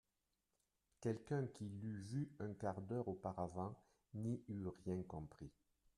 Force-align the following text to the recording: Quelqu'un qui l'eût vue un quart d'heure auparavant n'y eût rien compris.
Quelqu'un 0.99 1.45
qui 1.53 1.65
l'eût 1.69 2.01
vue 2.01 2.31
un 2.39 2.53
quart 2.55 2.81
d'heure 2.81 3.07
auparavant 3.07 3.77
n'y 4.15 4.41
eût 4.47 4.67
rien 4.83 5.03
compris. 5.03 5.51